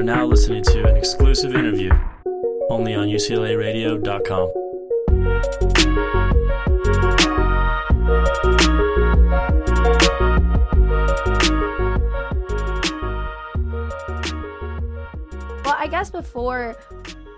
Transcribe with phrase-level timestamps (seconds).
[0.00, 1.90] are now listening to an exclusive interview
[2.70, 4.50] only on UCLARadio.com.
[15.66, 16.76] Well, I guess before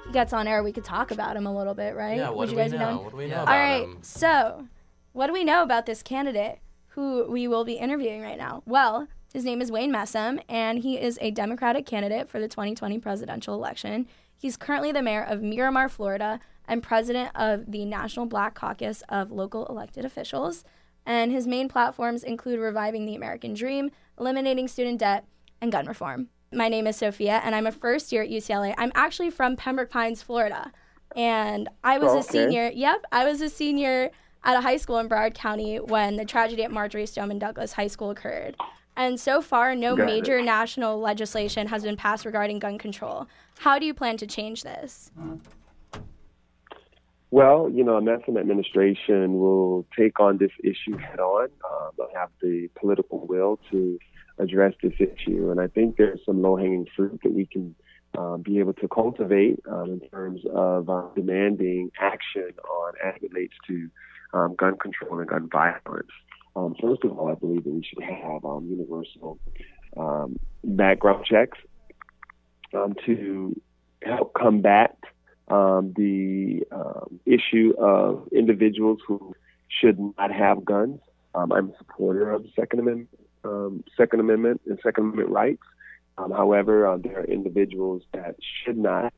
[0.06, 2.18] he gets on air, we could talk about him a little bit, right?
[2.18, 2.84] Yeah, what Would do you we guys be know?
[2.84, 2.98] down?
[3.02, 3.98] What do we know All about right, him?
[4.02, 4.68] so
[5.14, 6.60] what do we know about this candidate
[6.90, 8.62] who we will be interviewing right now?
[8.66, 12.98] Well, his name is Wayne Messam, and he is a Democratic candidate for the 2020
[12.98, 14.06] presidential election.
[14.36, 19.30] He's currently the mayor of Miramar, Florida, and president of the National Black Caucus of
[19.30, 20.64] Local Elected Officials.
[21.06, 25.24] And his main platforms include reviving the American dream, eliminating student debt,
[25.60, 26.28] and gun reform.
[26.52, 28.74] My name is Sophia, and I'm a first year at UCLA.
[28.76, 30.72] I'm actually from Pembroke Pines, Florida.
[31.16, 32.70] And I was a senior.
[32.72, 34.10] Yep, I was a senior
[34.44, 37.86] at a high school in Broward County when the tragedy at Marjory Stoneman Douglas High
[37.86, 38.56] School occurred.
[38.96, 40.12] And so far, no Got it.
[40.12, 43.26] major national legislation has been passed regarding gun control.
[43.58, 45.10] How do you plan to change this?
[47.30, 51.44] Well, you know, a Messam administration will take on this issue head on.
[51.44, 53.98] Um, they'll have the political will to
[54.38, 55.50] address this issue.
[55.50, 57.74] And I think there's some low hanging fruit that we can
[58.18, 63.30] um, be able to cultivate um, in terms of uh, demanding action on as it
[63.32, 63.88] relates to
[64.34, 66.10] um, gun control and gun violence.
[66.54, 69.38] Um, first of all, I believe that we should have um, universal
[69.96, 71.58] um, background checks
[72.74, 73.58] um, to
[74.02, 74.96] help combat
[75.48, 79.34] um, the um, issue of individuals who
[79.68, 81.00] should not have guns.
[81.34, 83.08] I'm a supporter of the Second Amendment,
[83.96, 85.62] Second Amendment and Second Amendment rights.
[86.18, 89.14] However, uh, there are individuals that should not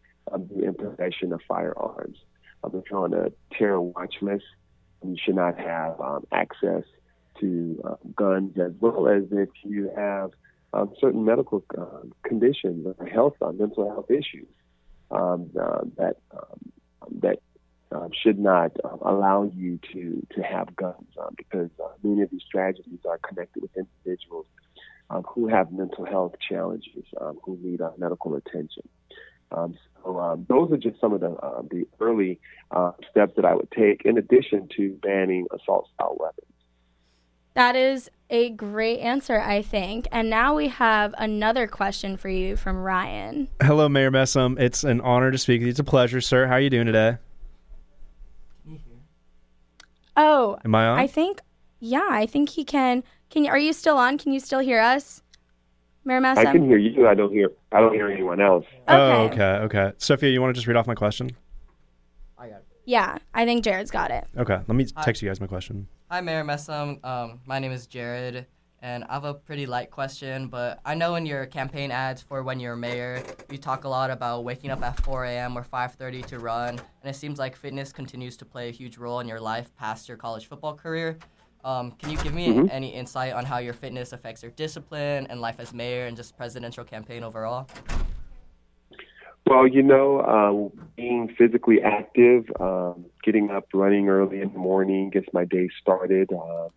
[0.49, 2.19] be in possession of firearms.
[2.65, 4.45] If you're on a terror watch list,
[5.05, 5.97] you should not have
[6.33, 6.85] access
[7.41, 10.31] to um, guns, as well as if you have
[10.73, 14.49] um, certain medical uh, conditions or health, uh, mental health issues
[15.11, 16.73] um, uh, that um,
[17.21, 17.39] that
[17.93, 21.07] um, should not allow you to to have guns
[21.37, 24.47] because uh, many of these tragedies are connected with individuals
[25.33, 27.05] who have mental health challenges
[27.45, 28.83] who need uh, medical attention.
[29.53, 32.41] Um, so um, those are just some of the uh, the early
[32.71, 36.54] uh, steps that I would take, in addition to banning assault style weapons.
[37.55, 40.09] That is a great answer, I think.
[40.11, 43.49] And now we have another question for you from Ryan.
[43.63, 44.59] Hello, Mayor Messam.
[44.59, 45.71] It's an honor to speak with you.
[45.71, 46.47] It's a pleasure, sir.
[46.49, 47.19] How are you doing today?
[50.17, 50.99] Oh, Am I on?
[50.99, 51.41] I think,
[51.81, 53.03] yeah, I think he can.
[53.31, 54.17] Can you, are you still on?
[54.19, 55.23] Can you still hear us,
[56.05, 56.39] Mayor Messam.
[56.39, 57.09] I can hear you.
[57.09, 57.51] I don't hear.
[57.73, 58.65] I don't hear anyone else.
[58.87, 59.35] Oh, Okay.
[59.35, 59.93] okay, okay.
[59.99, 61.31] Sophia, you want to just read off my question?
[62.39, 62.65] I got it.
[62.85, 64.25] Yeah, I think Jared's got it.
[64.37, 65.89] Okay, let me text you guys my question.
[66.11, 67.05] Hi, Mayor Messam.
[67.05, 68.47] Um, my name is Jared,
[68.83, 70.49] and I have a pretty light question.
[70.49, 74.11] But I know in your campaign ads for when you're mayor, you talk a lot
[74.11, 75.57] about waking up at 4 a.m.
[75.57, 79.21] or 5:30 to run, and it seems like fitness continues to play a huge role
[79.21, 81.17] in your life past your college football career.
[81.65, 82.69] Um, can you give me Mhm.
[82.71, 86.37] any insight on how your fitness affects your discipline and life as mayor and just
[86.37, 87.67] presidential campaign overall?
[89.47, 95.11] Well, you know, uh, being physically active, um, getting up, running early in the morning
[95.11, 96.31] gets my day started.
[96.33, 96.69] Uh,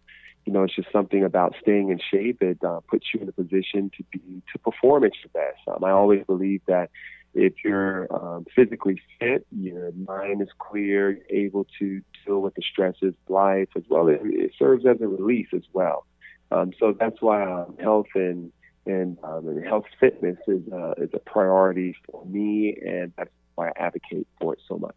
[0.45, 2.41] you know, it's just something about staying in shape.
[2.41, 5.61] It uh, puts you in a position to be to perform at your best.
[5.67, 6.89] Um, I always believe that
[7.33, 12.63] if you're um, physically fit, your mind is clear, you're able to deal with the
[12.69, 14.07] stresses of life as well.
[14.07, 16.05] It, it serves as a release as well.
[16.51, 18.51] Um, so that's why um, health and
[18.87, 23.69] and, um, and health fitness is uh, is a priority for me, and that's why
[23.69, 24.95] I advocate for it so much.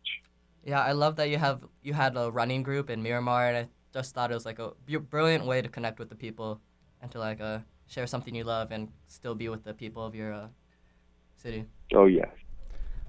[0.65, 3.69] Yeah, I love that you have you had a running group in Miramar, and I
[3.93, 6.61] just thought it was like a brilliant way to connect with the people
[7.03, 10.15] and to like uh, share something you love and still be with the people of
[10.15, 10.47] your uh,
[11.37, 11.65] city.
[11.95, 12.31] Oh yes,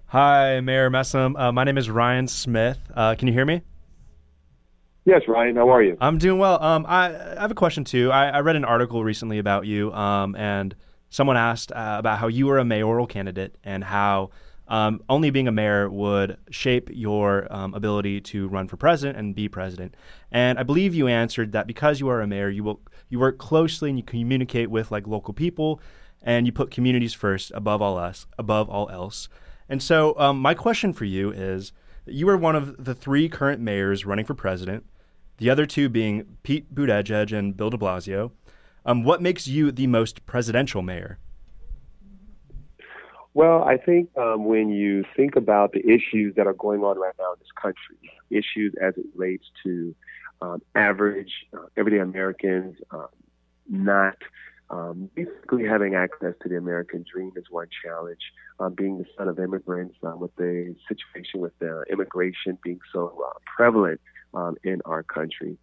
[0.08, 1.40] Hi, Mayor Messam.
[1.40, 2.80] Uh, my name is Ryan Smith.
[2.94, 3.62] Uh, can you hear me?
[5.06, 5.98] Yes, Ryan, how are you?
[6.00, 6.62] I'm doing well.
[6.62, 8.12] Um, I, I have a question too.
[8.12, 10.76] I, I read an article recently about you, um, and
[11.10, 14.32] someone asked uh, about how you were a mayoral candidate and how
[14.68, 19.36] um, only being a mayor would shape your um, ability to run for president and
[19.36, 19.96] be president.
[20.32, 23.38] And I believe you answered that because you are a mayor, you will you work
[23.38, 25.82] closely and you communicate with like local people,
[26.22, 29.28] and you put communities first above all else, above all else.
[29.68, 31.74] And so, um, my question for you is:
[32.12, 34.86] You are one of the three current mayors running for president
[35.42, 38.30] the other two being Pete Buttigieg and Bill de Blasio.
[38.86, 41.18] Um, what makes you the most presidential mayor?
[43.34, 47.14] Well, I think um, when you think about the issues that are going on right
[47.18, 47.98] now in this country,
[48.30, 49.96] issues as it relates to
[50.44, 53.08] um, average, uh, everyday Americans um,
[53.68, 54.18] not
[54.72, 58.22] Um, basically, having access to the American dream is one challenge.
[58.60, 63.14] Um, being the son of immigrants, uh, with the situation with the immigration being so
[63.28, 64.00] uh, prevalent
[64.34, 65.58] um, in our country,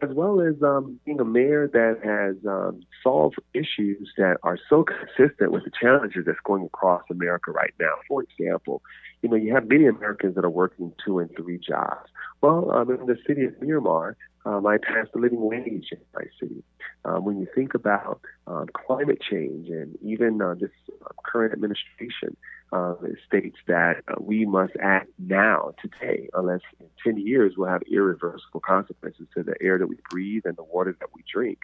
[0.00, 4.84] as well as um, being a mayor that has um, solved issues that are so
[4.84, 7.94] consistent with the challenges that's going across America right now.
[8.08, 8.82] For example,
[9.22, 12.10] you know, you have many Americans that are working two and three jobs.
[12.40, 14.16] Well, um, in the city of Miramar,
[14.48, 16.62] um, I passed the living wage in my city.
[17.04, 20.70] Um, when you think about um, climate change and even uh, this
[21.04, 22.34] uh, current administration
[22.72, 22.94] uh,
[23.26, 28.60] states that uh, we must act now, today, unless in 10 years we'll have irreversible
[28.60, 31.58] consequences to the air that we breathe and the water that we drink.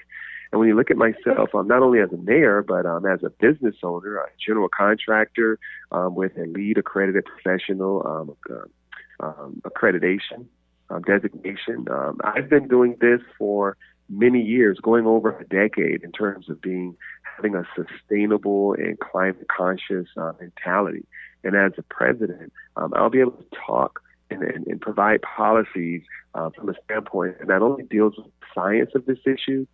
[0.52, 3.22] And when you look at myself, I'm not only as a mayor, but um, as
[3.22, 5.58] a business owner, a general contractor
[5.90, 10.46] um, with a LEED accredited professional um, uh, um, accreditation
[10.90, 11.86] um, designation.
[11.90, 13.76] Um, I've been doing this for
[14.08, 16.96] many years, going over a decade, in terms of being
[17.36, 21.04] having a sustainable and climate conscious uh, mentality.
[21.42, 24.00] And as a president, um, I'll be able to talk
[24.30, 26.02] and, and, and provide policies
[26.34, 29.66] uh, from a standpoint that not only deals with science of this issue,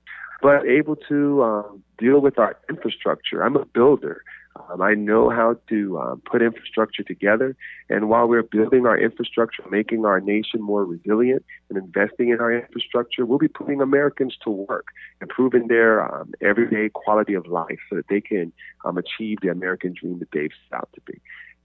[0.43, 3.43] but able to um, deal with our infrastructure.
[3.43, 4.23] I'm a builder.
[4.57, 7.57] Um, I know how to um, put infrastructure together.
[7.89, 12.53] And while we're building our infrastructure, making our nation more resilient, and investing in our
[12.53, 14.87] infrastructure, we'll be putting Americans to work,
[15.21, 18.53] improving their um, everyday quality of life so that they can
[18.85, 21.21] um, achieve the American dream that they've set out to be.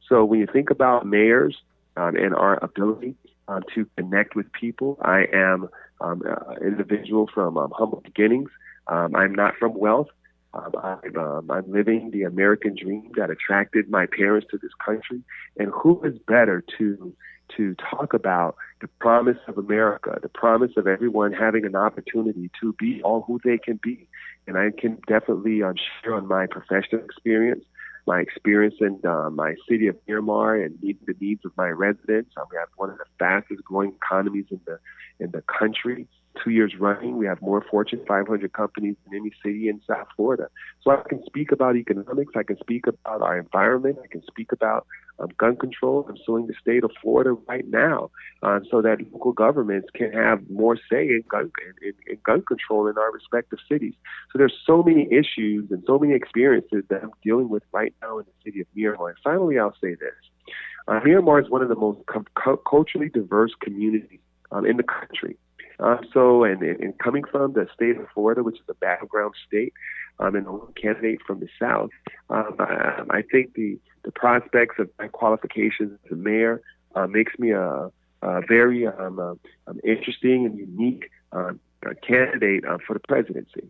[0.08, 1.58] So when you think about mayors
[1.98, 3.16] um, and our ability
[3.48, 5.70] uh, to connect with people, I am
[6.02, 8.50] um, an individual from humble beginnings.
[8.88, 10.08] Um, I'm not from wealth.
[10.54, 15.22] Um, I'm, um, I'm living the American dream that attracted my parents to this country.
[15.58, 17.14] And who is better to
[17.58, 22.74] to talk about the promise of America, the promise of everyone having an opportunity to
[22.74, 24.08] be all who they can be.
[24.48, 27.64] And I can definitely um, share on my professional experience,
[28.08, 32.32] my experience in uh, my city of Miramar and meeting the needs of my residents.
[32.38, 34.80] Um, we have one of the fastest growing economies in the
[35.20, 36.08] in the country
[36.44, 37.18] two years running.
[37.18, 40.50] We have more Fortune 500 companies than any city in South Florida.
[40.82, 42.34] So I can speak about economics.
[42.36, 43.98] I can speak about our environment.
[44.04, 44.86] I can speak about
[45.20, 46.06] um, gun control.
[46.10, 48.12] I'm suing the state of Florida right now
[48.44, 51.52] uh, so that local governments can have more say in gun,
[51.82, 53.94] in, in gun control in our respective cities.
[54.32, 58.20] So there's so many issues and so many experiences that I'm dealing with right now
[58.20, 59.10] in the city of Miramar.
[59.10, 60.14] And finally, I'll say this.
[60.88, 62.26] Uh, Miramar is one of the most com-
[62.70, 64.20] culturally diverse communities
[64.52, 65.38] um, in the country.
[66.14, 69.74] So, and, and, coming from the state of Florida, which is a battleground state,
[70.20, 71.90] um, and a candidate from the South,
[72.30, 76.62] um, I, I, think the, the prospects of my qualifications as a mayor
[76.96, 77.92] uh, makes me a,
[78.22, 79.34] a very um, uh,
[79.68, 81.52] um, interesting and unique uh,
[82.08, 83.70] candidate uh, for the presidency.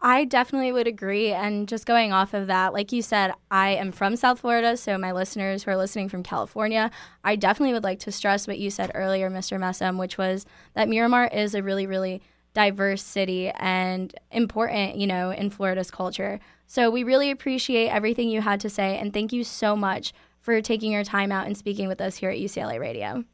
[0.00, 1.32] I definitely would agree.
[1.32, 4.76] And just going off of that, like you said, I am from South Florida.
[4.76, 6.90] So, my listeners who are listening from California,
[7.24, 9.58] I definitely would like to stress what you said earlier, Mr.
[9.58, 12.22] Messam, which was that Miramar is a really, really
[12.54, 16.38] diverse city and important, you know, in Florida's culture.
[16.68, 18.98] So, we really appreciate everything you had to say.
[18.98, 22.30] And thank you so much for taking your time out and speaking with us here
[22.30, 23.24] at UCLA Radio.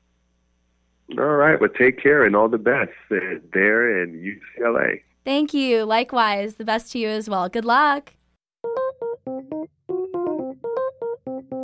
[1.18, 1.60] All right.
[1.60, 5.02] Well, take care and all the best uh, there in UCLA.
[5.24, 5.84] Thank you.
[5.84, 7.48] Likewise, the best to you as well.
[7.48, 8.14] Good luck.